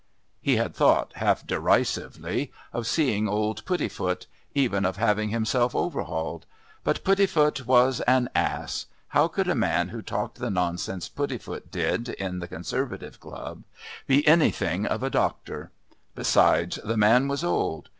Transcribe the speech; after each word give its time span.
He 0.41 0.55
had 0.55 0.73
thought, 0.73 1.13
half 1.17 1.45
derisively, 1.45 2.51
of 2.73 2.87
seeing 2.87 3.29
old 3.29 3.63
Puddifoot, 3.65 4.25
even 4.55 4.83
of 4.83 4.97
having 4.97 5.29
himself 5.29 5.75
overhauled 5.75 6.47
but 6.83 7.03
Puddifoot 7.03 7.67
was 7.67 8.01
an 8.07 8.27
ass. 8.33 8.87
How 9.09 9.27
could 9.27 9.47
a 9.47 9.53
man 9.53 9.89
who 9.89 10.01
talked 10.01 10.39
the 10.39 10.49
nonsense 10.49 11.07
Puddifoot 11.07 11.69
did 11.69 12.09
in 12.09 12.39
the 12.39 12.47
Conservative 12.47 13.19
Club 13.19 13.61
be 14.07 14.27
anything 14.27 14.87
of 14.87 15.03
a 15.03 15.11
doctor? 15.11 15.69
Besides, 16.15 16.79
the 16.83 16.97
man 16.97 17.27
was 17.27 17.43
old. 17.43 17.89